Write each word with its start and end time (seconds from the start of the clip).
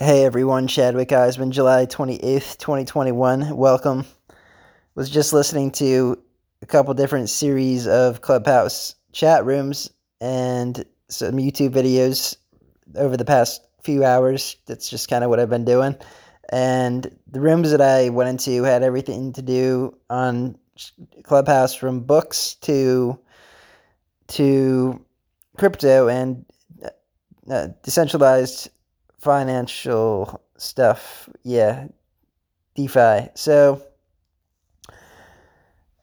Hey 0.00 0.24
everyone, 0.24 0.68
Chadwick 0.68 1.08
Eisman, 1.08 1.50
July 1.50 1.84
28th, 1.84 2.56
2021. 2.58 3.56
Welcome. 3.56 4.04
Was 4.94 5.10
just 5.10 5.32
listening 5.32 5.72
to 5.72 6.16
a 6.62 6.66
couple 6.66 6.94
different 6.94 7.28
series 7.28 7.88
of 7.88 8.20
Clubhouse 8.20 8.94
chat 9.10 9.44
rooms 9.44 9.90
and 10.20 10.84
some 11.08 11.32
YouTube 11.32 11.70
videos 11.70 12.36
over 12.94 13.16
the 13.16 13.24
past 13.24 13.60
few 13.82 14.04
hours. 14.04 14.54
That's 14.66 14.88
just 14.88 15.08
kind 15.10 15.24
of 15.24 15.30
what 15.30 15.40
I've 15.40 15.50
been 15.50 15.64
doing. 15.64 15.96
And 16.50 17.12
the 17.26 17.40
rooms 17.40 17.72
that 17.72 17.80
I 17.80 18.10
went 18.10 18.30
into 18.30 18.62
had 18.62 18.84
everything 18.84 19.32
to 19.32 19.42
do 19.42 19.98
on 20.08 20.56
Clubhouse 21.24 21.74
from 21.74 22.02
books 22.02 22.54
to 22.60 23.18
to 24.28 25.04
crypto 25.56 26.06
and 26.06 26.44
uh, 27.50 27.66
decentralized 27.82 28.70
financial 29.18 30.40
stuff. 30.56 31.28
Yeah, 31.42 31.88
DeFi. 32.74 33.28
So 33.34 33.82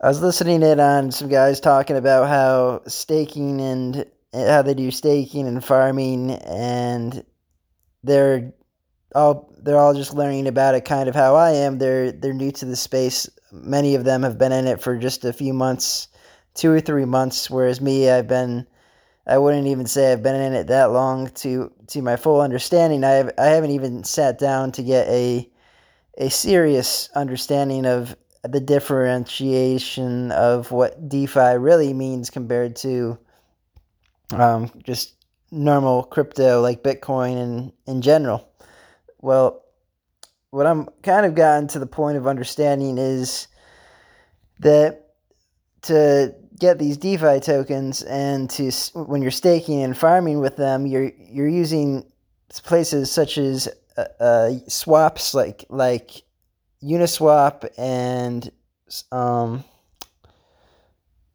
I 0.02 0.08
was 0.08 0.22
listening 0.22 0.62
in 0.62 0.80
on 0.80 1.12
some 1.12 1.30
guys 1.30 1.60
talking 1.60 1.96
about 1.96 2.28
how 2.28 2.82
staking 2.88 3.62
and 3.62 4.06
eh, 4.34 4.52
how 4.52 4.62
they 4.62 4.74
do 4.74 4.92
staking 4.92 5.48
and 5.48 5.64
farming, 5.64 6.32
and 6.32 7.24
they're 8.04 8.54
all 9.14 9.52
they're 9.58 9.80
all 9.80 9.94
just 9.94 10.14
learning 10.14 10.48
about 10.48 10.76
it, 10.76 10.86
kind 10.86 11.10
of 11.10 11.16
how 11.16 11.36
I 11.36 11.52
am. 11.52 11.78
They're 11.78 12.12
they're 12.12 12.34
new 12.34 12.52
to 12.52 12.66
the 12.66 12.76
space. 12.76 13.30
Many 13.52 13.96
of 13.96 14.04
them 14.04 14.24
have 14.24 14.38
been 14.38 14.52
in 14.52 14.68
it 14.68 14.82
for 14.82 14.98
just 14.98 15.24
a 15.24 15.34
few 15.34 15.54
months, 15.54 16.10
two 16.54 16.72
or 16.72 16.82
three 16.82 17.06
months, 17.06 17.50
whereas 17.50 17.80
me, 17.80 18.10
I've 18.10 18.28
been 18.28 18.68
I 19.28 19.38
wouldn't 19.38 19.68
even 19.68 19.88
say 19.88 20.12
I've 20.12 20.22
been 20.22 20.36
in 20.40 20.54
it 20.54 20.68
that 20.68 20.92
long 20.92 21.30
to 21.30 21.72
to 21.88 22.02
my 22.02 22.16
full 22.16 22.42
understanding. 22.42 23.04
I 23.04 23.12
have, 23.12 23.32
I 23.38 23.46
haven't 23.48 23.72
even 23.72 24.04
sat 24.04 24.38
down 24.38 24.72
to 24.74 24.84
get 24.84 25.08
a 25.08 25.50
a 26.18 26.30
serious 26.30 27.10
understanding 27.16 27.86
of 27.86 28.16
the 28.44 28.60
differentiation 28.60 30.32
of 30.32 30.72
what 30.72 31.10
DeFi 31.10 31.58
really 31.58 31.94
means 31.94 32.30
compared 32.30 32.76
to 32.78 33.18
um, 34.32 34.72
just 34.84 35.16
normal 35.52 36.04
crypto 36.04 36.62
like 36.62 36.84
Bitcoin 36.84 37.38
and 37.38 37.74
in 37.88 38.02
general. 38.02 38.48
Well, 39.20 39.64
what 40.52 40.68
I'm 40.68 40.88
kind 41.04 41.26
of 41.26 41.36
gotten 41.36 41.68
to 41.70 41.80
the 41.80 41.88
point 41.88 42.18
of 42.18 42.28
understanding 42.28 42.98
is 42.98 43.48
that 44.60 45.05
to 45.86 46.36
get 46.60 46.80
these 46.80 46.98
DeFi 46.98 47.40
tokens, 47.40 48.02
and 48.04 48.50
to 48.52 48.72
when 48.94 49.22
you're 49.22 49.32
staking 49.32 49.82
and 49.84 49.98
farming 49.98 50.40
with 50.40 50.56
them, 50.58 50.86
you're 50.86 51.12
you're 51.18 51.48
using 51.48 52.06
places 52.64 53.12
such 53.12 53.38
as 53.38 53.68
uh, 53.98 54.06
uh, 54.20 54.52
swaps 54.68 55.34
like 55.34 55.66
like 55.70 56.24
Uniswap 56.84 57.68
and 57.78 58.52
um, 59.12 59.64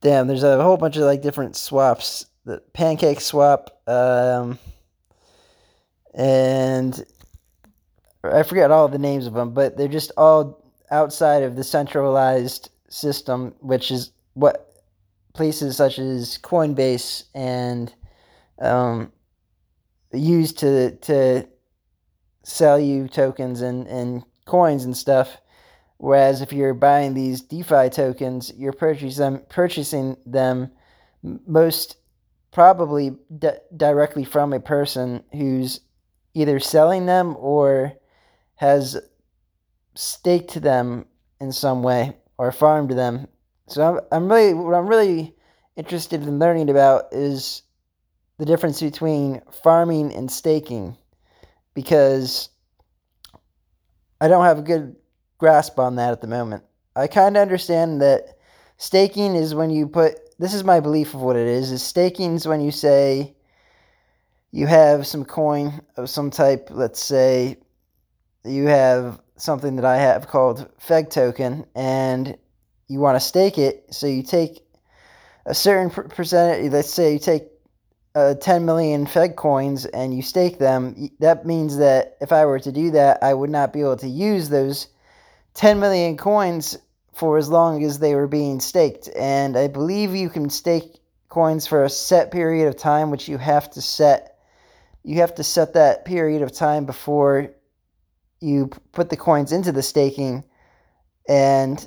damn, 0.01 0.27
there's 0.27 0.43
a 0.43 0.63
whole 0.63 0.77
bunch 0.77 0.97
of 0.97 1.03
like 1.03 1.23
different 1.23 1.57
swaps. 1.57 2.27
The 2.45 2.63
Pancake 2.73 3.21
Swap, 3.21 3.83
um, 3.87 4.59
and 6.15 7.05
I 8.25 8.43
forget 8.45 8.71
all 8.71 8.89
the 8.89 8.99
names 8.99 9.27
of 9.27 9.35
them, 9.35 9.53
but 9.53 9.77
they're 9.77 9.89
just 9.89 10.11
all 10.17 10.73
outside 10.91 11.43
of 11.43 11.55
the 11.55 11.65
centralized 11.65 12.71
system, 12.89 13.55
which 13.61 13.91
is 13.91 14.11
what 14.41 14.71
places 15.35 15.77
such 15.77 15.99
as 15.99 16.39
Coinbase 16.39 17.25
and 17.35 17.93
um, 18.61 19.13
used 20.13 20.59
to 20.59 20.97
to 20.97 21.47
sell 22.43 22.81
you 22.81 23.07
tokens 23.09 23.61
and, 23.61 23.87
and 23.87 24.25
coins 24.47 24.85
and 24.85 24.97
stuff. 24.97 25.39
Whereas 25.99 26.41
if 26.41 26.53
you're 26.53 26.75
buying 26.75 27.13
these 27.13 27.43
DeFi 27.43 27.91
tokens, 27.91 28.53
you're 28.57 28.73
purchasing 28.73 29.21
them, 29.23 29.43
purchasing 29.51 30.17
them 30.25 30.71
most 31.23 31.97
probably 32.53 33.17
di- 33.39 33.59
directly 33.77 34.25
from 34.25 34.53
a 34.53 34.61
person 34.61 35.23
who's 35.33 35.81
either 36.35 36.59
selling 36.59 37.07
them 37.07 37.37
or 37.39 37.93
has 38.57 38.99
staked 39.95 40.61
them 40.63 41.05
in 41.41 41.53
some 41.53 41.83
way 41.83 42.17
or 42.39 42.51
farmed 42.51 42.91
them 42.91 43.29
so 43.71 43.83
I'm, 43.83 44.01
I'm 44.13 44.33
really 44.33 44.55
what 44.55 44.75
I'm 44.75 44.87
really 44.87 45.35
interested 45.77 46.23
in 46.23 46.39
learning 46.39 46.71
about 46.71 47.13
is 47.13 47.63
the 48.39 48.45
difference 48.45 48.81
between 48.81 49.43
farming 49.63 50.15
and 50.15 50.31
staking 50.31 50.97
because 51.75 52.49
I 54.21 54.29
don't 54.29 54.45
have 54.45 54.59
a 54.59 54.63
good 54.63 54.97
grasp 55.39 55.79
on 55.79 55.97
that 55.97 56.13
at 56.13 56.21
the 56.21 56.27
moment. 56.27 56.65
I 56.97 57.07
kind 57.07 57.37
of 57.37 57.43
understand 57.43 58.03
that 58.03 58.37
staking 58.77 59.35
is 59.35 59.55
when 59.55 59.71
you 59.71 59.87
put 59.87 60.19
this 60.39 60.55
is 60.55 60.65
my 60.65 60.81
belief 60.81 61.15
of 61.15 61.21
what 61.21 61.37
it 61.37 61.47
is 61.47 61.71
is 61.71 61.83
staking 61.83 62.35
is 62.35 62.49
when 62.49 62.61
you 62.61 62.71
say 62.71 63.37
you 64.53 64.67
have 64.67 65.07
some 65.07 65.25
coin 65.25 65.81
of 65.97 66.11
some 66.11 66.31
type 66.31 66.69
let's 66.71 67.03
say 67.03 67.57
you 68.45 68.67
have 68.67 69.21
something 69.37 69.77
that 69.77 69.85
I 69.85 69.97
have 69.97 70.29
called 70.29 70.69
Feg 70.79 71.11
token 71.11 71.67
and 71.75 72.37
you 72.91 72.99
want 72.99 73.15
to 73.15 73.21
stake 73.21 73.57
it. 73.57 73.87
So 73.93 74.09
you 74.09 74.25
take 74.25 74.65
a 75.47 75.55
certain 75.55 75.91
percentage. 75.91 76.73
Let's 76.73 76.91
say 76.91 77.13
you 77.13 77.19
take 77.21 77.45
uh, 78.17 78.35
10 78.35 78.65
million 78.65 79.07
Feg 79.07 79.37
coins 79.37 79.87
and 79.87 80.13
you 80.13 80.23
stake 80.23 80.59
them. 80.59 81.09
That 81.21 81.47
means 81.47 81.77
that 81.77 82.17
if 82.21 82.33
I 82.33 82.45
were 82.45 82.59
to 82.59 82.73
do 82.73 82.91
that, 82.91 83.23
I 83.23 83.33
would 83.33 83.49
not 83.49 83.73
be 83.73 83.81
able 83.81 83.97
to 83.99 84.09
use 84.09 84.49
those 84.49 84.89
10 85.55 85.79
million 85.79 86.17
coins 86.17 86.79
for 87.15 87.39
as 87.39 87.49
long 87.49 87.85
as 87.85 88.01
they 88.01 88.17
were 88.17 88.27
being 88.27 88.59
staked. 88.59 89.09
And 89.17 89.57
I 89.57 89.69
believe 89.69 90.13
you 90.13 90.29
can 90.29 90.51
stake 90.51 90.99
coins 91.29 91.69
for 91.69 91.85
a 91.85 91.91
set 91.91 92.33
period 92.33 92.67
of 92.67 92.77
time, 92.77 93.13
which 93.13 93.29
you 93.29 93.39
have 93.39 93.71
to 93.71 93.81
set. 93.81 94.37
You 95.05 95.21
have 95.21 95.37
to 95.37 95.45
set 95.45 95.75
that 95.75 96.05
period 96.05 96.43
of 96.43 96.51
time 96.51 96.87
before 96.87 97.53
you 98.41 98.69
put 98.91 99.11
the 99.11 99.17
coins 99.17 99.53
into 99.53 99.71
the 99.71 99.83
staking. 99.83 100.43
And 101.29 101.87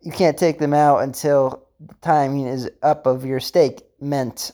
you 0.00 0.12
can't 0.12 0.38
take 0.38 0.58
them 0.58 0.74
out 0.74 1.02
until 1.02 1.66
the 1.80 1.94
timing 2.00 2.46
is 2.46 2.70
up 2.82 3.06
of 3.06 3.24
your 3.24 3.40
stake 3.40 3.82
meant. 4.00 4.52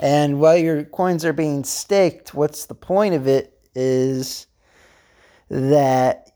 And 0.00 0.40
while 0.40 0.56
your 0.56 0.84
coins 0.84 1.24
are 1.24 1.32
being 1.32 1.64
staked, 1.64 2.34
what's 2.34 2.66
the 2.66 2.74
point 2.74 3.14
of 3.14 3.26
it 3.26 3.58
is 3.74 4.46
that 5.48 6.30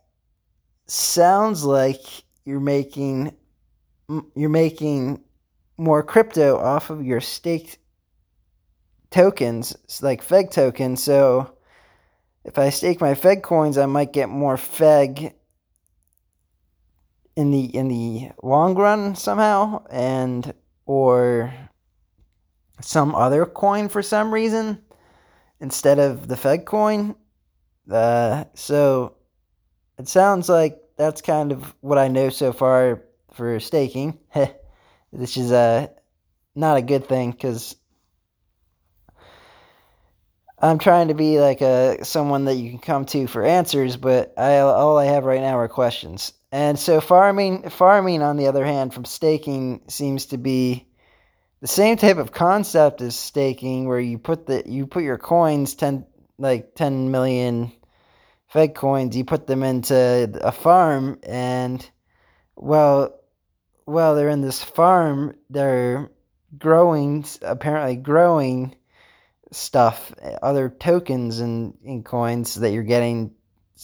sounds 0.87 1.65
like 1.65 2.00
you're 2.44 2.60
making 2.60 3.34
you're 4.34 4.50
making 4.50 5.22
more 5.78 6.03
crypto 6.03 6.59
off 6.59 6.91
of 6.91 7.05
your 7.05 7.21
staked 7.21 7.78
tokens, 9.11 9.75
like 10.03 10.26
Feg 10.26 10.50
tokens. 10.50 11.03
So 11.03 11.56
if 12.44 12.59
I 12.59 12.69
stake 12.69 13.00
my 13.00 13.15
Feg 13.15 13.43
coins, 13.43 13.78
I 13.78 13.87
might 13.87 14.12
get 14.12 14.28
more 14.28 14.56
Feg 14.56 15.32
in 17.36 17.50
the 17.50 17.64
in 17.64 17.88
the 17.88 18.30
long 18.42 18.74
run 18.74 19.14
somehow 19.14 19.84
and 19.90 20.54
or 20.86 21.52
some 22.80 23.14
other 23.14 23.46
coin 23.46 23.88
for 23.88 24.02
some 24.02 24.32
reason 24.32 24.82
instead 25.60 25.98
of 25.98 26.28
the 26.28 26.34
Feg 26.34 26.64
coin. 26.64 27.14
Uh, 27.90 28.44
so 28.54 29.16
it 29.98 30.08
sounds 30.08 30.48
like 30.48 30.80
that's 30.96 31.22
kind 31.22 31.52
of 31.52 31.74
what 31.80 31.98
I 31.98 32.08
know 32.08 32.28
so 32.28 32.52
far 32.52 33.02
for 33.32 33.58
staking, 33.60 34.18
this 35.12 35.36
is 35.36 35.52
uh, 35.52 35.88
not 36.54 36.76
a 36.76 36.82
good 36.82 37.08
thing 37.08 37.32
because 37.32 37.76
I'm 40.58 40.78
trying 40.78 41.08
to 41.08 41.14
be 41.14 41.40
like 41.40 41.60
a 41.60 42.04
someone 42.04 42.44
that 42.46 42.54
you 42.54 42.70
can 42.70 42.78
come 42.78 43.04
to 43.06 43.26
for 43.26 43.44
answers, 43.44 43.96
but 43.96 44.32
I 44.38 44.58
all 44.58 44.98
I 44.98 45.06
have 45.06 45.25
right 45.25 45.40
now 45.40 45.58
are 45.58 45.69
questions. 45.69 46.32
And 46.54 46.78
so 46.78 47.00
farming 47.00 47.68
farming 47.68 48.22
on 48.22 48.36
the 48.36 48.46
other 48.46 48.64
hand 48.64 48.94
from 48.94 49.04
staking 49.04 49.80
seems 49.88 50.26
to 50.26 50.38
be 50.38 50.86
the 51.60 51.66
same 51.66 51.96
type 51.96 52.18
of 52.18 52.30
concept 52.30 53.00
as 53.02 53.18
staking 53.18 53.88
where 53.88 53.98
you 53.98 54.18
put 54.18 54.46
the 54.46 54.62
you 54.64 54.86
put 54.86 55.02
your 55.02 55.18
coins 55.18 55.74
10 55.74 56.06
like 56.38 56.76
10 56.76 57.10
million 57.10 57.72
Feg 58.54 58.76
coins 58.76 59.16
you 59.16 59.24
put 59.24 59.48
them 59.48 59.64
into 59.64 60.38
a 60.44 60.52
farm 60.52 61.18
and 61.24 61.90
well 62.54 63.18
well 63.84 64.14
they're 64.14 64.28
in 64.28 64.40
this 64.40 64.62
farm 64.62 65.34
they're 65.50 66.08
growing 66.56 67.24
apparently 67.42 67.96
growing 67.96 68.76
stuff 69.50 70.14
other 70.40 70.68
tokens 70.68 71.40
and, 71.40 71.76
and 71.84 72.04
coins 72.04 72.54
that 72.54 72.70
you're 72.70 72.84
getting 72.84 73.34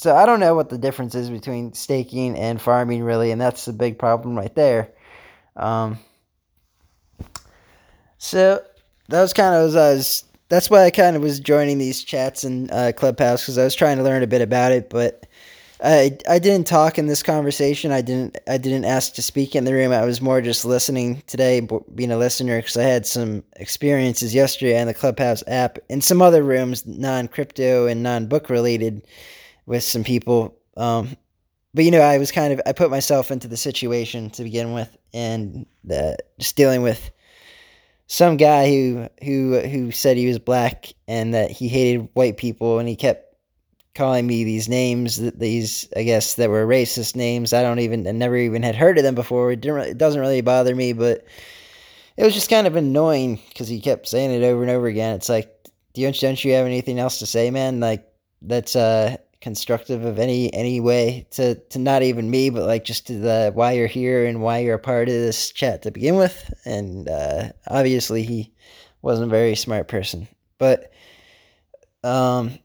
so 0.01 0.17
I 0.17 0.25
don't 0.25 0.41
know 0.41 0.55
what 0.55 0.71
the 0.71 0.79
difference 0.79 1.15
is 1.15 1.29
between 1.29 1.75
staking 1.75 2.35
and 2.35 2.59
farming 2.59 3.03
really, 3.03 3.33
and 3.33 3.39
that's 3.39 3.67
the 3.67 3.75
big 3.75 3.99
problem 3.99 4.35
right 4.35 4.55
there. 4.55 4.93
Um, 5.57 5.99
so 8.17 8.63
that 9.11 9.21
was 9.21 9.35
kind 9.35 9.55
of 9.55 9.69
as 9.69 9.77
I 9.77 9.93
was 9.93 10.25
that's 10.49 10.71
why 10.71 10.85
I 10.85 10.91
kind 10.91 11.17
of 11.17 11.23
was 11.23 11.39
joining 11.39 11.77
these 11.77 12.03
chats 12.03 12.45
in 12.45 12.71
uh, 12.71 12.93
Clubhouse 12.97 13.43
because 13.43 13.59
I 13.59 13.65
was 13.65 13.75
trying 13.75 13.99
to 13.99 14.03
learn 14.03 14.23
a 14.23 14.27
bit 14.27 14.41
about 14.41 14.73
it, 14.73 14.89
but 14.89 15.27
I 15.85 16.17
I 16.27 16.39
didn't 16.39 16.67
talk 16.67 16.99
in 16.99 17.07
this 17.07 17.23
conversation. 17.23 17.93
I 17.93 18.01
didn't 18.01 18.39
I 18.49 18.57
didn't 18.57 18.87
ask 18.87 19.13
to 19.17 19.23
speak 19.23 19.55
in 19.55 19.65
the 19.65 19.75
room. 19.75 19.93
I 19.93 20.07
was 20.07 20.23
more 20.23 20.41
just 20.41 20.65
listening 20.65 21.23
today, 21.27 21.61
being 21.95 22.11
a 22.11 22.17
listener 22.17 22.59
because 22.59 22.79
I 22.79 22.85
had 22.85 23.05
some 23.05 23.45
experiences 23.57 24.35
yesterday 24.35 24.81
on 24.81 24.87
the 24.87 24.95
Clubhouse 24.95 25.45
app 25.47 25.79
in 25.91 26.01
some 26.01 26.23
other 26.23 26.43
rooms, 26.43 26.87
non 26.87 27.29
crypto 27.29 27.87
and 27.87 28.03
non 28.03 28.29
book 28.29 28.49
related, 28.49 29.03
with 29.71 29.85
some 29.85 30.03
people. 30.03 30.59
Um, 30.77 31.17
but 31.73 31.85
you 31.85 31.93
know, 31.93 32.01
I 32.01 32.19
was 32.19 32.33
kind 32.33 32.53
of 32.53 32.61
I 32.67 32.73
put 32.73 32.91
myself 32.91 33.31
into 33.31 33.47
the 33.47 33.57
situation 33.57 34.29
to 34.31 34.43
begin 34.43 34.73
with, 34.73 34.95
and 35.15 35.65
uh, 35.91 36.15
just 36.41 36.57
dealing 36.57 36.83
with 36.83 37.11
some 38.09 38.37
guy 38.37 38.69
who 38.69 39.09
who 39.23 39.61
who 39.61 39.93
said 39.93 40.17
he 40.17 40.27
was 40.27 40.41
black 40.41 40.93
and 41.07 41.33
that 41.33 41.53
he 41.53 41.69
hated 41.69 42.09
white 42.15 42.37
people, 42.37 42.81
and 42.81 42.89
he 42.89 42.97
kept 42.97 43.37
calling 43.95 44.27
me 44.27 44.43
these 44.43 44.69
names 44.69 45.19
that 45.19 45.39
these 45.39 45.89
I 45.97 46.03
guess 46.03 46.35
that 46.35 46.51
were 46.51 46.67
racist 46.67 47.15
names. 47.15 47.53
I 47.53 47.63
don't 47.63 47.79
even 47.79 48.09
I 48.09 48.11
never 48.11 48.37
even 48.37 48.65
had 48.65 48.75
heard 48.75 48.99
of 48.99 49.05
them 49.05 49.15
before. 49.15 49.53
It 49.53 49.61
didn't 49.61 49.79
it 49.83 49.99
doesn't 49.99 50.21
really 50.21 50.41
bother 50.41 50.75
me, 50.75 50.93
but 50.93 51.25
it 52.17 52.25
was 52.25 52.35
just 52.35 52.51
kind 52.51 52.67
of 52.67 52.75
annoying 52.75 53.41
because 53.49 53.69
he 53.69 53.81
kept 53.81 54.09
saying 54.09 54.33
it 54.33 54.45
over 54.45 54.63
and 54.63 54.71
over 54.73 54.89
again. 54.89 55.15
It's 55.15 55.29
like, 55.29 55.49
do 55.95 56.01
you 56.01 56.11
don't 56.11 56.45
you 56.45 56.55
have 56.55 56.67
anything 56.67 56.99
else 56.99 57.21
to 57.21 57.27
say, 57.27 57.53
man? 57.53 57.79
Like 57.79 58.05
that's 58.43 58.75
uh 58.75 59.17
constructive 59.41 60.05
of 60.05 60.19
any 60.19 60.53
any 60.53 60.81
way 60.81 61.27
to 61.31 61.55
to 61.55 61.79
not 61.79 62.03
even 62.03 62.31
me, 62.31 62.51
but 62.51 62.67
like 62.67 62.85
just 62.85 63.07
to 63.07 63.15
the 63.15 63.51
why 63.55 63.73
you're 63.73 63.87
here 63.87 64.27
and 64.27 64.43
why 64.43 64.59
you're 64.59 64.75
a 64.75 64.79
part 64.79 65.09
of 65.09 65.15
this 65.15 65.51
chat 65.51 65.83
to 65.83 65.91
begin 65.91 66.17
with. 66.17 66.53
And 66.65 67.09
uh, 67.09 67.53
obviously 67.69 68.23
he 68.23 68.53
wasn't 69.03 69.29
a 69.29 69.31
very 69.31 69.57
smart 69.57 69.89
person, 69.89 70.29
but 70.59 70.93
um 72.05 72.59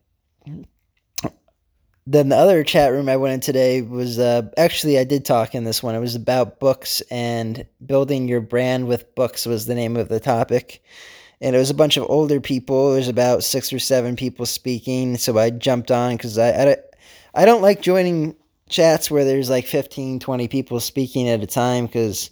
then 2.07 2.30
the 2.30 2.36
other 2.36 2.63
chat 2.63 2.92
room 2.92 3.10
I 3.10 3.18
went 3.18 3.33
in 3.33 3.39
today 3.39 3.81
was 3.81 4.19
uh, 4.19 4.44
actually 4.57 5.00
I 5.00 5.04
did 5.04 5.25
talk 5.25 5.56
in 5.56 5.63
this 5.63 5.81
one. 5.81 5.95
It 5.95 6.00
was 6.00 6.16
about 6.16 6.60
books 6.60 7.01
and 7.10 7.66
building 7.83 8.27
your 8.27 8.42
brand 8.42 8.88
with 8.88 9.16
books 9.16 9.45
was 9.45 9.66
the 9.66 9.74
name 9.74 9.98
of 9.98 10.07
the 10.07 10.19
topic. 10.19 10.83
And 11.45 11.56
it 11.56 11.59
was 11.59 11.69
a 11.69 11.75
bunch 11.75 11.95
of 11.95 12.09
older 12.09 12.42
people. 12.42 12.95
Was 12.95 13.07
about 13.07 13.44
six 13.44 13.71
or 13.71 13.77
seven 13.77 14.15
people 14.15 14.47
speaking. 14.47 15.15
So 15.15 15.38
I 15.38 15.51
jumped 15.51 15.92
on 15.92 16.18
because 16.18 16.39
I, 16.39 16.71
I, 16.71 16.77
I 17.36 17.45
don't 17.45 17.62
like 17.62 17.83
joining 17.83 18.36
chats 18.68 19.12
where 19.12 19.24
there's 19.24 19.47
like 19.47 19.68
15, 19.68 20.19
20 20.19 20.47
people 20.47 20.80
speaking 20.80 21.30
at 21.30 21.44
a 21.44 21.45
time 21.45 21.86
because 21.86 22.31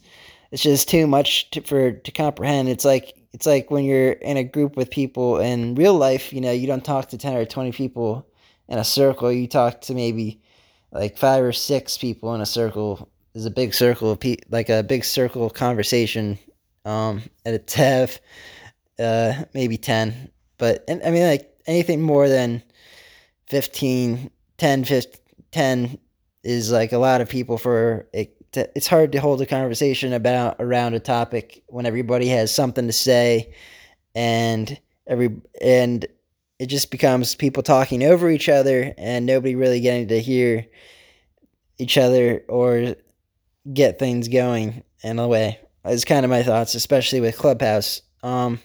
it's 0.52 0.64
just 0.64 0.90
too 0.90 1.06
much 1.06 1.52
to, 1.52 1.62
for 1.62 1.92
to 1.92 2.12
comprehend. 2.12 2.70
It's 2.70 2.86
like 2.86 3.14
it's 3.34 3.46
like 3.46 3.70
when 3.70 3.86
you're 3.86 4.14
in 4.14 4.38
a 4.38 4.44
group 4.44 4.76
with 4.76 4.90
people 4.90 5.38
in 5.38 5.76
real 5.76 5.94
life. 5.94 6.34
You 6.34 6.42
know, 6.42 6.52
you 6.52 6.66
don't 6.66 6.84
talk 6.84 7.10
to 7.10 7.18
ten 7.20 7.36
or 7.36 7.46
twenty 7.46 7.72
people 7.72 8.28
in 8.68 8.80
a 8.80 8.84
circle. 8.84 9.32
You 9.32 9.48
talk 9.48 9.82
to 9.82 9.94
maybe 9.94 10.42
like 10.92 11.20
five 11.20 11.44
or 11.44 11.54
six 11.54 12.00
people 12.00 12.34
in 12.34 12.42
a 12.42 12.48
circle. 12.48 13.08
There's 13.34 13.46
a 13.46 13.52
big 13.52 13.76
circle 13.76 14.10
of 14.10 14.20
pe- 14.20 14.38
like 14.50 14.70
a 14.70 14.82
big 14.82 15.06
circle 15.06 15.52
conversation. 15.52 16.40
Um, 16.84 17.22
and 17.46 17.54
it's 17.54 17.76
have 17.76 18.20
uh 19.00 19.46
maybe 19.54 19.78
ten, 19.78 20.30
but 20.58 20.84
and, 20.88 21.02
I 21.04 21.12
mean 21.12 21.24
like 21.28 21.50
anything 21.68 22.02
more 22.02 22.28
than 22.30 22.64
15, 23.48 24.32
10, 24.58 24.84
15, 24.84 25.22
10 25.52 25.98
is 26.44 26.72
like 26.72 26.92
a 26.92 26.98
lot 26.98 27.22
of 27.22 27.30
people 27.30 27.58
for 27.58 28.08
it. 28.14 28.36
To, 28.54 28.70
it's 28.76 28.88
hard 28.88 29.12
to 29.14 29.20
hold 29.20 29.42
a 29.42 29.48
conversation 29.48 30.14
about 30.14 30.58
around 30.60 30.94
a 30.94 31.00
topic 31.00 31.64
when 31.68 31.86
everybody 31.86 32.28
has 32.28 32.54
something 32.54 32.86
to 32.88 32.94
say 32.94 33.54
and 34.14 34.80
every 35.08 35.36
and 35.62 36.06
it 36.60 36.68
just 36.68 36.92
becomes 36.92 37.36
people 37.36 37.64
talking 37.64 38.04
over 38.04 38.30
each 38.30 38.50
other 38.50 38.94
and 38.98 39.26
nobody 39.26 39.56
really 39.56 39.80
getting 39.82 40.08
to 40.10 40.22
hear 40.22 40.68
each 41.80 41.98
other 41.98 42.44
or 42.48 42.96
get 43.74 44.00
things 44.00 44.28
going 44.28 44.84
in 45.04 45.20
a 45.20 45.28
way. 45.28 45.60
It's 45.86 46.06
kind 46.06 46.26
of 46.26 46.32
my 46.32 46.44
thoughts, 46.44 46.76
especially 46.76 47.22
with 47.22 47.38
Clubhouse. 47.38 48.02
Um, 48.22 48.60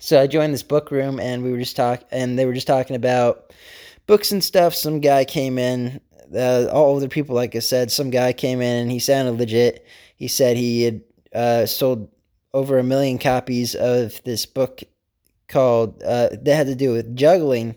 so 0.00 0.20
I 0.20 0.26
joined 0.26 0.52
this 0.52 0.62
book 0.62 0.90
room 0.90 1.18
and 1.20 1.42
we 1.42 1.50
were 1.50 1.58
just 1.58 1.76
talking, 1.76 2.06
and 2.10 2.38
they 2.38 2.46
were 2.46 2.54
just 2.54 2.66
talking 2.66 2.96
about 2.96 3.52
books 4.06 4.32
and 4.32 4.42
stuff. 4.42 4.74
Some 4.74 5.00
guy 5.00 5.24
came 5.24 5.58
in, 5.58 6.00
uh, 6.34 6.66
all 6.72 6.86
older 6.86 7.08
people, 7.08 7.34
like 7.34 7.56
I 7.56 7.60
said. 7.60 7.90
Some 7.90 8.10
guy 8.10 8.32
came 8.32 8.60
in 8.60 8.82
and 8.82 8.90
he 8.90 8.98
sounded 8.98 9.38
legit. 9.38 9.86
He 10.16 10.28
said 10.28 10.56
he 10.56 10.82
had 10.82 11.00
uh, 11.34 11.66
sold 11.66 12.10
over 12.54 12.78
a 12.78 12.84
million 12.84 13.18
copies 13.18 13.74
of 13.74 14.22
this 14.24 14.46
book 14.46 14.82
called 15.48 16.02
uh, 16.02 16.30
that 16.32 16.56
had 16.56 16.66
to 16.66 16.74
do 16.74 16.92
with 16.92 17.16
juggling, 17.16 17.76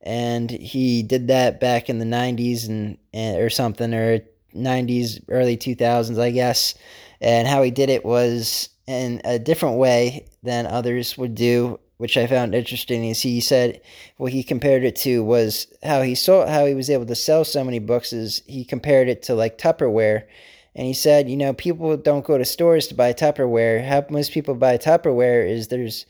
and 0.00 0.50
he 0.50 1.02
did 1.02 1.28
that 1.28 1.60
back 1.60 1.90
in 1.90 1.98
the 1.98 2.04
'90s 2.04 2.68
and, 2.68 2.98
and 3.12 3.40
or 3.40 3.50
something 3.50 3.92
or 3.92 4.20
'90s, 4.54 5.22
early 5.28 5.56
2000s, 5.56 6.20
I 6.20 6.30
guess. 6.30 6.74
And 7.20 7.46
how 7.46 7.62
he 7.62 7.70
did 7.70 7.90
it 7.90 8.04
was 8.04 8.68
in 8.86 9.20
a 9.24 9.38
different 9.38 9.76
way 9.76 10.26
than 10.42 10.66
others 10.66 11.16
would 11.16 11.34
do, 11.34 11.78
which 11.98 12.16
I 12.16 12.26
found 12.26 12.54
interesting. 12.54 13.04
Is 13.04 13.22
he 13.22 13.40
said 13.40 13.80
what 14.16 14.32
he 14.32 14.42
compared 14.42 14.84
it 14.84 14.96
to 14.96 15.22
was 15.22 15.66
how 15.82 16.02
he 16.02 16.14
saw 16.14 16.46
how 16.46 16.66
he 16.66 16.74
was 16.74 16.90
able 16.90 17.06
to 17.06 17.14
sell 17.14 17.44
so 17.44 17.64
many 17.64 17.78
books. 17.78 18.12
Is 18.12 18.42
he 18.46 18.64
compared 18.64 19.08
it 19.08 19.22
to 19.24 19.34
like 19.34 19.58
Tupperware. 19.58 20.24
And 20.74 20.86
he 20.86 20.94
said, 20.94 21.28
you 21.28 21.36
know, 21.36 21.52
people 21.52 21.96
don't 21.98 22.24
go 22.24 22.38
to 22.38 22.46
stores 22.46 22.86
to 22.88 22.94
buy 22.94 23.12
Tupperware. 23.12 23.86
How 23.86 24.06
most 24.08 24.32
people 24.32 24.54
buy 24.54 24.78
Tupperware 24.78 25.46
is 25.48 25.68
there's 25.68 26.06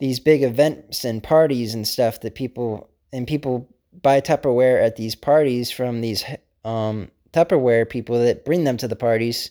these 0.00 0.18
big 0.18 0.42
events 0.42 1.04
and 1.04 1.22
parties 1.22 1.74
and 1.74 1.86
stuff 1.86 2.20
that 2.20 2.34
people 2.34 2.90
and 3.12 3.26
people 3.26 3.68
buy 4.02 4.20
Tupperware 4.20 4.82
at 4.82 4.96
these 4.96 5.14
parties 5.14 5.70
from 5.70 6.00
these 6.00 6.24
um, 6.64 7.10
Tupperware 7.32 7.88
people 7.88 8.18
that 8.18 8.44
bring 8.44 8.64
them 8.64 8.76
to 8.78 8.88
the 8.88 8.96
parties, 8.96 9.50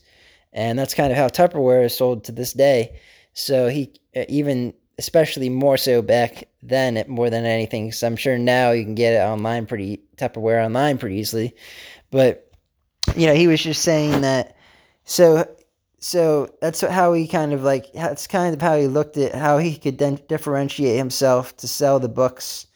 and 0.53 0.77
that's 0.77 0.93
kind 0.93 1.11
of 1.11 1.17
how 1.17 1.27
Tupperware 1.27 1.85
is 1.85 1.97
sold 1.97 2.23
to 2.25 2.31
this 2.31 2.53
day. 2.53 2.99
So 3.33 3.69
he 3.69 3.93
uh, 4.15 4.25
even 4.27 4.73
especially 4.99 5.47
more 5.47 5.77
so 5.77 6.01
back 6.01 6.49
then 6.61 7.01
more 7.07 7.29
than 7.29 7.45
anything 7.45 7.91
So 7.91 8.05
i'm 8.05 8.17
sure 8.17 8.37
now 8.37 8.71
you 8.71 8.83
can 8.83 8.95
get 8.95 9.13
it 9.13 9.25
online 9.25 9.65
pretty 9.65 10.03
tupperware 10.17 10.63
online 10.63 10.97
pretty 10.97 11.15
easily 11.15 11.55
but 12.11 12.51
you 13.15 13.25
know 13.25 13.33
he 13.33 13.47
was 13.47 13.63
just 13.63 13.81
saying 13.81 14.21
that 14.21 14.57
so 15.05 15.49
so 15.99 16.53
that's 16.61 16.81
how 16.81 17.13
he 17.13 17.27
kind 17.27 17.53
of 17.53 17.63
like 17.63 17.91
that's 17.93 18.27
kind 18.27 18.53
of 18.53 18.61
how 18.61 18.77
he 18.77 18.87
looked 18.87 19.15
at 19.15 19.33
how 19.33 19.57
he 19.57 19.77
could 19.77 19.97
then 19.97 20.19
differentiate 20.27 20.97
himself 20.97 21.55
to 21.57 21.67
sell 21.67 21.99
the 21.99 22.09
books 22.09 22.67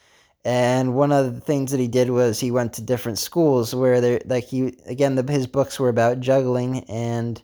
and 0.46 0.96
one 0.96 1.12
of 1.12 1.36
the 1.36 1.42
things 1.42 1.72
that 1.72 1.80
he 1.80 1.88
did 1.90 2.10
was 2.10 2.40
he 2.40 2.52
went 2.52 2.72
to 2.74 2.82
different 2.82 3.20
schools 3.20 3.76
where 3.76 4.00
they 4.00 4.20
like 4.26 4.46
he 4.46 4.74
again 4.86 5.16
the, 5.16 5.30
his 5.30 5.46
books 5.48 5.78
were 5.78 5.90
about 5.90 6.22
juggling 6.22 6.86
and 6.90 7.42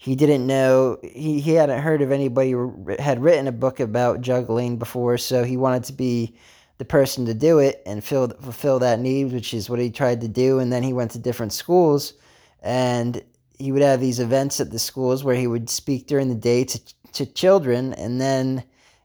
he 0.00 0.16
didn't 0.16 0.46
know 0.46 0.98
he, 1.02 1.40
he 1.40 1.52
hadn't 1.52 1.82
heard 1.82 2.02
of 2.02 2.10
anybody 2.10 2.54
had 2.98 3.22
written 3.22 3.46
a 3.46 3.52
book 3.52 3.80
about 3.80 4.20
juggling 4.20 4.78
before 4.78 5.18
so 5.18 5.44
he 5.44 5.56
wanted 5.56 5.84
to 5.84 5.92
be 5.92 6.34
the 6.78 6.84
person 6.84 7.26
to 7.26 7.34
do 7.34 7.58
it 7.58 7.82
and 7.84 8.02
fill 8.02 8.28
fulfill 8.40 8.78
that 8.78 8.98
need 8.98 9.32
which 9.32 9.52
is 9.52 9.68
what 9.68 9.78
he 9.78 9.90
tried 9.90 10.20
to 10.20 10.28
do 10.28 10.58
and 10.58 10.72
then 10.72 10.82
he 10.82 10.92
went 10.92 11.10
to 11.10 11.18
different 11.18 11.52
schools 11.52 12.14
and 12.62 13.22
he 13.58 13.72
would 13.72 13.82
have 13.82 14.00
these 14.00 14.20
events 14.20 14.58
at 14.58 14.70
the 14.70 14.78
schools 14.78 15.22
where 15.22 15.36
he 15.36 15.46
would 15.46 15.68
speak 15.68 16.06
during 16.06 16.28
the 16.28 16.34
day 16.34 16.64
to 16.64 16.80
to 17.12 17.26
children, 17.26 17.92
and 17.94 18.20
then 18.20 18.64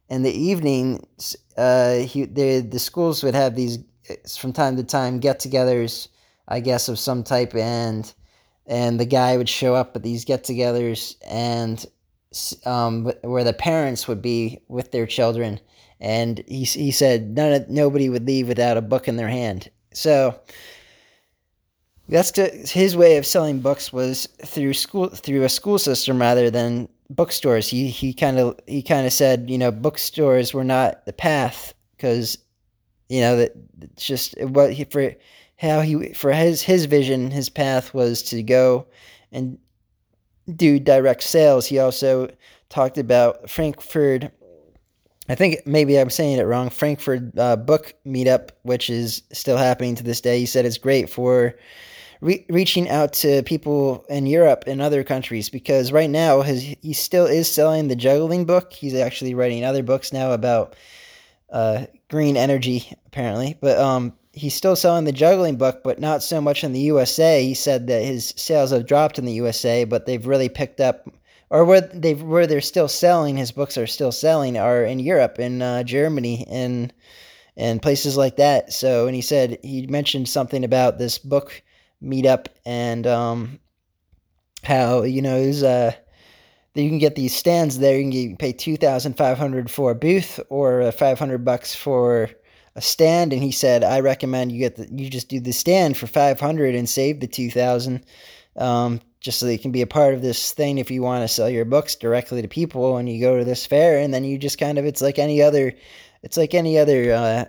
in 0.10 0.24
the 0.24 0.32
evening, 0.32 1.06
uh, 1.58 1.96
he 1.96 2.26
the 2.26 2.60
the 2.62 2.80
schools 2.80 3.24
would 3.24 3.36
have 3.36 3.56
these 3.56 3.80
from 4.38 4.54
time 4.54 4.78
to 4.78 4.84
time 4.84 5.20
get-togethers, 5.20 6.08
I 6.48 6.60
guess 6.60 6.88
of 6.88 7.00
some 7.00 7.24
type, 7.24 7.56
and 7.56 8.12
and 8.68 9.00
the 9.00 9.06
guy 9.06 9.38
would 9.38 9.50
show 9.50 9.76
up 9.76 9.96
at 9.96 10.04
these 10.04 10.26
get-togethers 10.26 11.16
and 11.28 11.86
um, 12.66 13.12
where 13.22 13.44
the 13.44 13.54
parents 13.54 14.08
would 14.08 14.22
be 14.22 14.60
with 14.68 14.92
their 14.92 15.06
children, 15.06 15.60
and 16.00 16.44
he 16.48 16.64
he 16.64 16.92
said 16.92 17.36
none 17.36 17.54
of, 17.54 17.70
nobody 17.70 18.10
would 18.10 18.26
leave 18.26 18.48
without 18.48 18.78
a 18.78 18.82
book 18.82 19.08
in 19.08 19.16
their 19.16 19.30
hand. 19.30 19.70
So 19.94 20.40
that's 22.10 22.32
to, 22.32 22.50
his 22.50 22.96
way 22.96 23.18
of 23.18 23.26
selling 23.26 23.60
books 23.60 23.92
was 23.94 24.28
through 24.44 24.74
school 24.74 25.08
through 25.10 25.44
a 25.44 25.50
school 25.50 25.80
system 25.80 26.20
rather 26.20 26.50
than 26.50 26.90
bookstores. 27.10 27.68
He 27.68 27.88
he 27.88 28.14
kind 28.14 28.38
of 28.38 28.60
he 28.68 28.82
kind 28.82 29.06
of 29.06 29.14
said 29.14 29.50
you 29.50 29.58
know 29.58 29.72
bookstores 29.72 30.54
were 30.54 30.64
not 30.64 31.06
the 31.06 31.14
path 31.14 31.74
because 31.96 32.38
you 33.10 33.22
know 33.22 33.38
that 33.38 33.54
it's 33.82 34.06
just 34.06 34.40
what 34.42 34.74
he 34.74 34.84
for 34.84 35.14
how 35.58 35.82
he 35.82 36.14
for 36.14 36.32
his 36.34 36.62
his 36.62 36.86
vision 36.86 37.32
his 37.32 37.50
path 37.50 37.94
was 37.94 38.22
to 38.24 38.44
go 38.44 38.86
and 39.32 39.58
do 40.54 40.80
direct 40.80 41.24
sales. 41.24 41.66
He 41.66 41.80
also 41.80 42.30
talked 42.70 42.98
about 42.98 43.50
Frankfurt. 43.50 44.32
I 45.28 45.36
think 45.36 45.66
maybe 45.66 46.00
I'm 46.00 46.12
saying 46.12 46.38
it 46.38 46.44
wrong. 46.44 46.70
Frankfurt 46.70 47.38
uh, 47.38 47.56
Book 47.56 47.94
Meetup, 48.06 48.50
which 48.62 48.90
is 48.90 49.24
still 49.32 49.58
happening 49.58 49.96
to 49.96 50.04
this 50.04 50.22
day. 50.22 50.40
He 50.40 50.46
said 50.46 50.66
it's 50.66 50.78
great 50.78 51.10
for 51.10 51.56
re- 52.22 52.46
reaching 52.50 52.88
out 52.90 53.14
to 53.14 53.42
people 53.44 54.06
in 54.10 54.28
Europe 54.28 54.66
and 54.68 54.82
other 54.82 55.04
countries 55.04 55.50
because 55.50 55.92
right 55.92 56.10
now 56.10 56.42
his 56.42 56.76
he 56.82 56.94
still 56.94 57.26
is 57.26 57.52
selling 57.52 57.88
the 57.88 57.96
juggling 57.96 58.46
book. 58.46 58.72
He's 58.74 58.94
actually 58.94 59.34
writing 59.34 59.64
other 59.64 59.84
books 59.84 60.14
now 60.14 60.32
about 60.32 60.76
uh, 61.50 61.86
green 62.10 62.38
energy 62.38 62.92
apparently. 63.08 63.58
But 63.60 63.80
um, 63.80 64.14
he's 64.36 64.54
still 64.54 64.76
selling 64.76 65.06
the 65.06 65.12
juggling 65.12 65.56
book, 65.56 65.82
but 65.84 66.00
not 66.00 66.22
so 66.22 66.42
much 66.42 66.64
in 66.64 66.74
the 66.74 66.80
USA. 66.82 67.44
He 67.44 67.54
said 67.54 67.88
that 67.88 68.04
his 68.04 68.34
sales 68.36 68.72
have 68.72 68.86
dropped 68.86 69.18
in 69.18 69.26
the 69.26 69.34
USA, 69.34 69.86
but 69.86 70.06
they've 70.06 70.28
really 70.28 70.50
picked 70.50 70.82
up, 70.82 71.10
or 71.50 71.64
where 71.64 71.82
they 71.82 72.14
where 72.14 72.46
they're 72.46 72.62
still 72.62 72.88
selling, 72.88 73.38
his 73.38 73.52
books 73.52 73.78
are 73.78 73.88
still 73.88 74.12
selling, 74.12 74.58
are 74.58 74.84
in 74.84 75.00
Europe, 75.00 75.40
in 75.40 75.62
uh, 75.62 75.84
Germany, 75.84 76.46
and 76.50 76.94
and 77.58 77.82
places 77.82 78.18
like 78.18 78.36
that. 78.36 78.74
So, 78.74 79.08
and 79.08 79.16
he 79.16 79.22
said 79.22 79.58
he 79.64 79.88
mentioned 79.88 80.28
something 80.28 80.64
about 80.64 80.98
this 80.98 81.18
book 81.18 81.64
meetup 82.04 82.48
and 82.66 83.08
um, 83.08 83.60
how 84.64 85.04
you 85.04 85.22
know 85.22 85.38
uh 85.38 85.92
you 86.74 86.90
can 86.90 87.00
get 87.00 87.16
these 87.16 87.34
stands 87.34 87.80
there. 87.80 87.96
You 87.98 88.04
can 88.04 88.10
get, 88.10 88.40
pay 88.40 88.52
two 88.52 88.76
thousand 88.76 89.16
five 89.16 89.38
hundred 89.38 89.72
for 89.72 89.92
a 89.92 89.96
booth 89.96 90.40
or 90.50 90.82
uh, 90.82 90.92
five 90.92 91.18
hundred 91.18 91.46
bucks 91.46 91.74
for 91.74 92.30
a 92.76 92.82
stand. 92.82 93.34
And 93.34 93.42
he 93.42 93.52
said, 93.52 93.84
I 93.84 94.00
recommend 94.00 94.52
you 94.52 94.60
get 94.60 94.76
the, 94.76 94.88
you 94.92 95.10
just 95.10 95.30
do 95.30 95.40
the 95.40 95.54
stand 95.54 95.98
for 95.98 96.08
five 96.08 96.40
hundred 96.40 96.76
and 96.76 96.90
save 96.90 97.20
the 97.20 97.28
two 97.28 97.50
thousand, 97.50 98.06
um, 98.58 99.02
just 99.20 99.40
so 99.40 99.46
that 99.46 99.54
you 99.54 99.60
can 99.60 99.72
be 99.72 99.82
a 99.82 99.88
part 99.88 100.14
of 100.14 100.22
this 100.22 100.52
thing. 100.52 100.78
If 100.78 100.92
you 100.92 101.02
want 101.02 101.24
to 101.24 101.34
sell 101.34 101.50
your 101.50 101.66
books 101.66 101.96
directly 101.96 102.42
to 102.42 102.48
people, 102.48 102.98
and 102.98 103.10
you 103.10 103.20
go 103.22 103.38
to 103.38 103.46
this 103.46 103.66
fair, 103.66 104.00
and 104.00 104.14
then 104.14 104.24
you 104.24 104.38
just 104.38 104.60
kind 104.60 104.78
of 104.78 104.86
it's 104.86 105.02
like 105.02 105.20
any 105.20 105.42
other, 105.42 105.74
it's 106.22 106.38
like 106.38 106.54
any 106.54 106.78
other, 106.78 107.14
uh, 107.14 107.46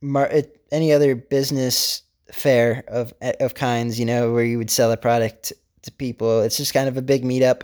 mar- 0.00 0.32
any 0.70 0.92
other 0.92 1.14
business 1.14 2.02
fair 2.30 2.84
of 2.88 3.12
of 3.40 3.54
kinds, 3.54 3.98
you 3.98 4.06
know, 4.06 4.32
where 4.32 4.44
you 4.44 4.58
would 4.58 4.70
sell 4.70 4.92
a 4.92 4.96
product 4.96 5.52
to 5.82 5.92
people. 5.92 6.42
It's 6.42 6.56
just 6.56 6.74
kind 6.74 6.88
of 6.88 6.96
a 6.96 7.02
big 7.02 7.24
meetup 7.24 7.62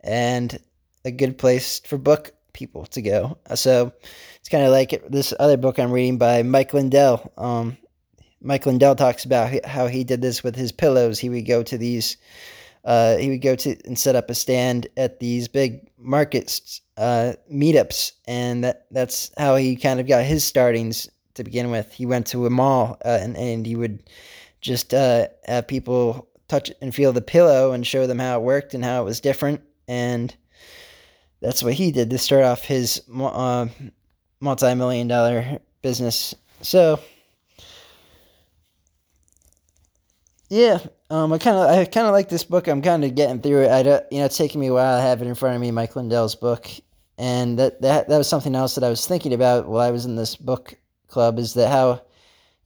and 0.00 0.58
a 1.04 1.10
good 1.10 1.36
place 1.36 1.80
for 1.80 1.98
book 1.98 2.32
people 2.58 2.84
to 2.86 3.00
go. 3.00 3.38
So 3.54 3.92
it's 4.40 4.48
kind 4.48 4.64
of 4.64 4.72
like 4.72 5.02
this 5.08 5.32
other 5.38 5.56
book 5.56 5.78
I'm 5.78 5.92
reading 5.92 6.18
by 6.18 6.42
Mike 6.42 6.74
Lindell. 6.74 7.32
Um, 7.38 7.78
Mike 8.42 8.66
Lindell 8.66 8.96
talks 8.96 9.24
about 9.24 9.64
how 9.64 9.86
he 9.86 10.02
did 10.02 10.20
this 10.20 10.42
with 10.42 10.56
his 10.56 10.72
pillows. 10.72 11.20
He 11.20 11.30
would 11.30 11.46
go 11.46 11.62
to 11.62 11.78
these, 11.78 12.16
uh, 12.84 13.16
he 13.16 13.30
would 13.30 13.42
go 13.42 13.54
to 13.54 13.76
and 13.84 13.96
set 13.96 14.16
up 14.16 14.28
a 14.28 14.34
stand 14.34 14.88
at 14.96 15.20
these 15.20 15.46
big 15.46 15.88
markets, 15.96 16.80
uh, 16.96 17.34
meetups, 17.52 18.12
and 18.26 18.64
that 18.64 18.86
that's 18.90 19.30
how 19.38 19.54
he 19.54 19.76
kind 19.76 20.00
of 20.00 20.08
got 20.08 20.24
his 20.24 20.42
startings 20.42 21.08
to 21.34 21.44
begin 21.44 21.70
with. 21.70 21.92
He 21.92 22.06
went 22.06 22.26
to 22.28 22.46
a 22.46 22.50
mall 22.50 22.98
uh, 23.04 23.18
and 23.20 23.36
and 23.36 23.64
he 23.64 23.76
would 23.76 24.02
just 24.60 24.92
uh, 24.92 25.28
have 25.46 25.68
people 25.68 26.28
touch 26.48 26.72
and 26.82 26.92
feel 26.92 27.12
the 27.12 27.20
pillow 27.20 27.72
and 27.72 27.86
show 27.86 28.08
them 28.08 28.18
how 28.18 28.40
it 28.40 28.42
worked 28.42 28.74
and 28.74 28.84
how 28.84 29.02
it 29.02 29.04
was 29.04 29.20
different 29.20 29.60
and 29.86 30.34
that's 31.40 31.62
what 31.62 31.74
he 31.74 31.92
did 31.92 32.10
to 32.10 32.18
start 32.18 32.44
off 32.44 32.64
his 32.64 33.02
uh, 33.20 33.66
multi-million 34.40 35.08
dollar 35.08 35.58
business. 35.82 36.34
So, 36.62 37.00
yeah, 40.48 40.78
um, 41.10 41.32
I 41.32 41.38
kind 41.38 41.56
of 41.56 41.70
I 41.70 41.84
kind 41.84 42.06
of 42.06 42.12
like 42.12 42.28
this 42.28 42.44
book. 42.44 42.66
I'm 42.66 42.82
kind 42.82 43.04
of 43.04 43.14
getting 43.14 43.40
through 43.40 43.62
it. 43.62 43.70
I 43.70 43.82
don't, 43.82 44.04
you 44.10 44.18
know, 44.18 44.24
it's 44.24 44.36
taking 44.36 44.60
me 44.60 44.68
a 44.68 44.72
while. 44.72 44.98
I 44.98 45.02
have 45.02 45.22
it 45.22 45.28
in 45.28 45.34
front 45.34 45.54
of 45.54 45.60
me, 45.60 45.70
Mike 45.70 45.94
Lindell's 45.94 46.34
book, 46.34 46.68
and 47.16 47.58
that 47.58 47.80
that 47.82 48.08
that 48.08 48.18
was 48.18 48.28
something 48.28 48.54
else 48.54 48.74
that 48.74 48.84
I 48.84 48.90
was 48.90 49.06
thinking 49.06 49.32
about 49.32 49.68
while 49.68 49.86
I 49.86 49.90
was 49.90 50.04
in 50.06 50.16
this 50.16 50.36
book 50.36 50.74
club. 51.06 51.38
Is 51.38 51.54
that 51.54 51.68
how 51.68 52.02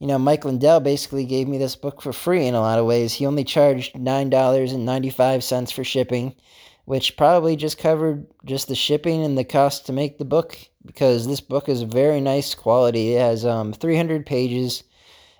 you 0.03 0.07
know, 0.07 0.19
Mike 0.19 0.43
Lindell 0.43 0.81
basically 0.81 1.23
gave 1.23 1.47
me 1.47 1.57
this 1.57 1.77
book 1.77 2.01
for 2.01 2.11
free 2.11 2.45
in 2.45 2.55
a 2.55 2.59
lot 2.59 2.77
of 2.77 2.85
ways. 2.85 3.13
He 3.13 3.25
only 3.25 3.45
charged 3.45 3.95
$9.95 3.95 5.71
for 5.71 5.85
shipping 5.85 6.35
which 6.85 7.15
probably 7.17 7.55
just 7.55 7.77
covered 7.77 8.25
just 8.45 8.67
the 8.67 8.75
shipping 8.75 9.23
and 9.23 9.37
the 9.37 9.43
cost 9.43 9.85
to 9.85 9.93
make 9.93 10.17
the 10.17 10.25
book 10.25 10.57
because 10.85 11.27
this 11.27 11.41
book 11.41 11.69
is 11.69 11.83
very 11.83 12.19
nice 12.19 12.53
quality. 12.55 13.15
It 13.15 13.21
has 13.21 13.45
um, 13.45 13.71
300 13.73 14.25
pages 14.25 14.83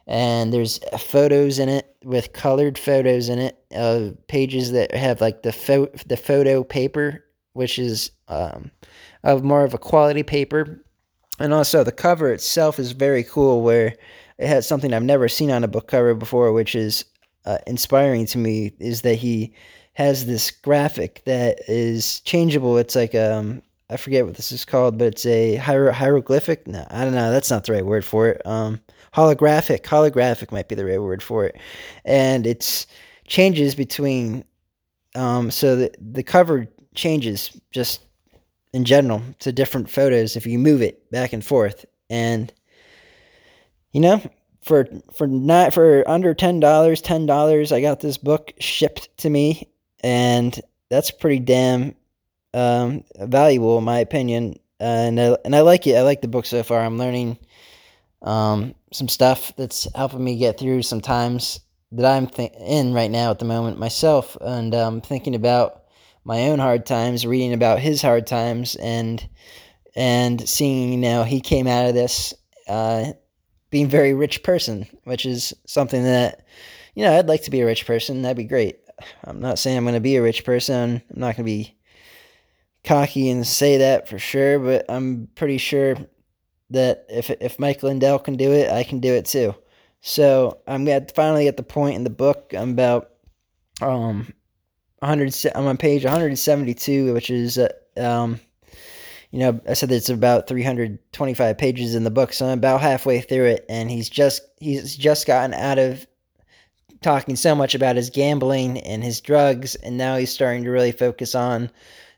and 0.07 0.53
there's 0.53 0.79
photos 1.00 1.59
in 1.59 1.69
it 1.69 1.95
with 2.03 2.33
colored 2.33 2.77
photos 2.77 3.29
in 3.29 3.39
it 3.39 3.57
of 3.71 4.15
pages 4.27 4.71
that 4.71 4.93
have 4.93 5.21
like 5.21 5.43
the 5.43 5.53
fo- 5.53 5.91
the 6.05 6.17
photo 6.17 6.63
paper 6.63 7.23
which 7.53 7.79
is 7.79 8.12
um, 8.27 8.71
of 9.23 9.43
more 9.43 9.63
of 9.63 9.73
a 9.73 9.77
quality 9.77 10.23
paper 10.23 10.83
and 11.39 11.53
also 11.53 11.83
the 11.83 11.91
cover 11.91 12.31
itself 12.31 12.79
is 12.79 12.91
very 12.91 13.23
cool 13.23 13.62
where 13.62 13.95
it 14.38 14.47
has 14.47 14.67
something 14.67 14.93
I've 14.93 15.03
never 15.03 15.29
seen 15.29 15.51
on 15.51 15.63
a 15.63 15.69
book 15.69 15.88
cover 15.88 16.13
before 16.13 16.51
which 16.51 16.75
is 16.75 17.05
uh, 17.45 17.59
inspiring 17.67 18.25
to 18.27 18.38
me 18.38 18.73
is 18.79 19.01
that 19.01 19.15
he 19.15 19.53
has 19.93 20.25
this 20.25 20.51
graphic 20.51 21.21
that 21.25 21.59
is 21.67 22.19
changeable. 22.21 22.77
It's 22.77 22.95
like 22.95 23.15
um 23.15 23.62
I 23.89 23.97
forget 23.97 24.25
what 24.25 24.35
this 24.35 24.51
is 24.51 24.65
called, 24.65 24.97
but 24.97 25.07
it's 25.07 25.25
a 25.25 25.57
hiero- 25.57 25.91
hieroglyphic. 25.91 26.67
No, 26.67 26.85
I 26.89 27.03
don't 27.03 27.13
know. 27.13 27.31
That's 27.31 27.51
not 27.51 27.65
the 27.65 27.73
right 27.73 27.85
word 27.85 28.03
for 28.03 28.27
it. 28.29 28.41
Um, 28.45 28.81
holographic. 29.13 29.83
Holographic 29.83 30.51
might 30.51 30.67
be 30.67 30.73
the 30.73 30.85
right 30.85 31.01
word 31.01 31.21
for 31.21 31.45
it, 31.45 31.57
and 32.05 32.47
it's 32.47 32.88
changes 33.27 33.75
between. 33.75 34.43
Um, 35.15 35.51
so 35.51 35.75
the 35.75 35.91
the 36.00 36.23
cover 36.23 36.67
changes 36.95 37.55
just 37.71 38.01
in 38.73 38.83
general 38.83 39.21
to 39.39 39.51
different 39.51 39.89
photos 39.89 40.35
if 40.35 40.47
you 40.47 40.57
move 40.57 40.81
it 40.81 41.09
back 41.12 41.33
and 41.33 41.45
forth, 41.45 41.85
and 42.09 42.51
you 43.91 44.01
know 44.01 44.21
for 44.63 44.88
for 45.13 45.27
not 45.27 45.73
for 45.73 46.07
under 46.09 46.33
ten 46.33 46.59
dollars, 46.59 47.01
ten 47.01 47.27
dollars, 47.27 47.71
I 47.71 47.81
got 47.81 48.00
this 48.00 48.17
book 48.17 48.53
shipped 48.59 49.15
to 49.17 49.29
me 49.29 49.67
and 50.03 50.60
that's 50.89 51.12
pretty 51.12 51.39
damn 51.39 51.95
um, 52.53 53.03
valuable 53.19 53.77
in 53.77 53.83
my 53.83 54.00
opinion. 54.00 54.55
Uh, 54.79 54.83
and 54.83 55.19
I, 55.19 55.38
and 55.45 55.55
I 55.55 55.62
like 55.62 55.88
it. 55.88 55.95
I 55.95 56.01
like 56.01 56.22
the 56.22 56.27
book 56.27 56.45
so 56.45 56.62
far. 56.62 56.81
I'm 56.81 56.98
learning 56.98 57.38
um, 58.22 58.75
some 58.91 59.07
stuff 59.07 59.53
that's 59.55 59.88
helping 59.95 60.24
me 60.24 60.38
get 60.38 60.60
through 60.60 60.83
some 60.83 61.01
times 61.01 61.60
that 61.93 62.05
I'm 62.05 62.27
th- 62.27 62.51
in 62.60 62.93
right 62.93 63.12
now 63.12 63.31
at 63.31 63.39
the 63.39 63.45
moment 63.45 63.79
myself, 63.79 64.36
and 64.41 64.74
um, 64.74 65.01
thinking 65.01 65.36
about 65.36 65.83
my 66.25 66.50
own 66.50 66.60
hard 66.60 66.86
times, 66.86 67.25
reading 67.25 67.53
about 67.53 67.79
his 67.79 68.01
hard 68.01 68.27
times, 68.27 68.75
and 68.75 69.27
and 69.95 70.48
seeing 70.48 70.91
you 70.91 70.98
know 70.98 71.24
he 71.24 71.39
came 71.39 71.67
out 71.67 71.88
of 71.88 71.93
this 71.93 72.33
uh, 72.67 73.13
being 73.69 73.88
very 73.88 74.13
rich 74.13 74.43
person, 74.43 74.88
which 75.03 75.25
is 75.25 75.53
something 75.65 76.03
that 76.03 76.45
you 76.95 77.03
know 77.03 77.17
I'd 77.17 77.27
like 77.27 77.43
to 77.43 77.51
be 77.51 77.62
a 77.62 77.65
rich 77.65 77.86
person. 77.86 78.22
That'd 78.22 78.38
be 78.38 78.43
great. 78.43 78.79
I'm 79.24 79.39
not 79.39 79.60
saying 79.60 79.77
I'm 79.77 79.83
going 79.83 79.93
to 79.95 80.00
be 80.00 80.15
a 80.15 80.22
rich 80.22 80.43
person. 80.43 81.01
I'm 81.13 81.19
not 81.19 81.36
going 81.36 81.45
to 81.45 81.51
be 81.51 81.75
cocky 82.83 83.29
and 83.29 83.45
say 83.45 83.77
that 83.77 84.10
for 84.10 84.19
sure, 84.19 84.60
but 84.60 84.86
I'm 84.89 85.27
pretty 85.36 85.57
sure 85.57 85.95
that 86.69 87.05
if 87.10 87.29
if 87.29 87.60
Mike 87.60 87.83
Lindell 87.83 88.19
can 88.19 88.36
do 88.36 88.51
it, 88.51 88.72
I 88.72 88.83
can 88.83 89.00
do 89.00 89.13
it 89.13 89.25
too. 89.25 89.55
So 90.01 90.60
I'm 90.67 90.88
at 90.88 91.15
finally 91.15 91.48
at 91.48 91.57
the 91.57 91.63
point 91.63 91.95
in 91.95 92.03
the 92.03 92.10
book. 92.10 92.53
I'm 92.55 92.72
about 92.72 93.12
um 93.81 94.33
100. 95.00 95.33
I'm 95.55 95.67
on 95.67 95.77
page 95.77 96.03
172, 96.03 97.13
which 97.13 97.29
is 97.29 97.57
uh, 97.57 97.69
um 97.98 98.39
you 99.31 99.39
know 99.39 99.60
I 99.67 99.74
said 99.74 99.91
it's 99.91 100.10
about 100.10 100.48
325 100.48 101.57
pages 101.57 101.95
in 101.95 102.03
the 102.03 102.12
book, 102.12 102.33
so 102.33 102.48
I'm 102.48 102.57
about 102.57 102.81
halfway 102.81 103.22
through 103.22 103.45
it, 103.45 103.65
and 103.69 103.89
he's 103.89 104.10
just 104.10 104.41
he's 104.60 104.95
just 104.95 105.25
gotten 105.25 105.53
out 105.53 105.79
of 105.79 106.05
talking 107.03 107.36
so 107.36 107.53
much 107.53 107.75
about 107.75 107.95
his 107.95 108.10
gambling 108.10 108.79
and 108.79 109.03
his 109.03 109.22
drugs, 109.22 109.75
and 109.75 109.98
now 109.98 110.17
he's 110.17 110.33
starting 110.33 110.63
to 110.63 110.72
really 110.72 110.91
focus 110.91 111.36
on 111.36 111.69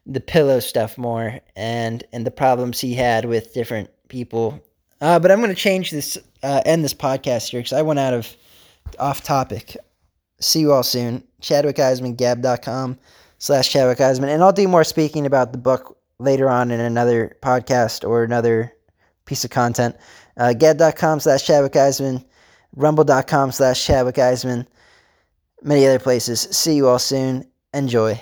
the 0.05 0.21
pillow 0.21 0.59
stuff 0.59 0.97
more 0.97 1.39
and 1.55 2.03
and 2.13 2.25
the 2.25 2.31
problems 2.31 2.79
he 2.79 2.93
had 2.93 3.25
with 3.25 3.53
different 3.53 3.89
people. 4.07 4.61
Uh, 5.01 5.19
but 5.19 5.31
I'm 5.31 5.39
going 5.39 5.49
to 5.49 5.55
change 5.55 5.91
this, 5.91 6.17
uh, 6.43 6.61
end 6.65 6.83
this 6.83 6.93
podcast 6.93 7.49
here 7.49 7.59
because 7.59 7.73
I 7.73 7.81
went 7.81 7.99
out 7.99 8.13
of 8.13 8.35
off 8.99 9.23
topic. 9.23 9.75
See 10.39 10.61
you 10.61 10.71
all 10.71 10.83
soon. 10.83 11.23
Chadwick 11.41 11.77
Eisman, 11.77 12.15
gab.com 12.15 12.97
slash 13.39 13.69
Chadwick 13.69 13.99
Eisman. 13.99 14.29
And 14.29 14.43
I'll 14.43 14.53
do 14.53 14.67
more 14.67 14.83
speaking 14.83 15.25
about 15.25 15.51
the 15.51 15.57
book 15.57 15.97
later 16.19 16.49
on 16.49 16.71
in 16.71 16.79
another 16.79 17.35
podcast 17.41 18.07
or 18.07 18.23
another 18.23 18.73
piece 19.25 19.43
of 19.43 19.51
content. 19.51 19.95
Uh, 20.37 20.53
gab.com 20.53 21.19
slash 21.19 21.45
Chadwick 21.45 21.73
Eisman, 21.73 22.23
rumble.com 22.75 23.51
slash 23.51 23.85
Chadwick 23.85 24.15
Eisman 24.15 24.65
many 25.65 25.85
other 25.85 25.99
places. 25.99 26.41
See 26.51 26.75
you 26.75 26.87
all 26.87 26.99
soon. 26.99 27.45
Enjoy. 27.73 28.21